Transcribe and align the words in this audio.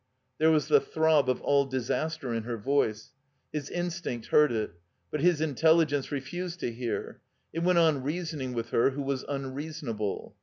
There 0.39 0.49
was 0.49 0.67
the 0.67 0.79
throb 0.81 1.29
of 1.29 1.41
all 1.43 1.63
disaster 1.65 2.33
in 2.33 2.41
her 2.41 2.57
voice. 2.57 3.11
His 3.53 3.69
instinct 3.69 4.29
heard 4.29 4.51
it. 4.51 4.71
But 5.11 5.21
his 5.21 5.41
intelligence 5.41 6.11
refused 6.11 6.59
to 6.61 6.71
hear. 6.71 7.21
It 7.53 7.59
went 7.59 7.77
on 7.77 8.01
reasoning 8.01 8.53
with 8.53 8.71
her 8.71 8.89
who 8.89 9.03
was 9.03 9.21
unreasonable. 9.29 10.35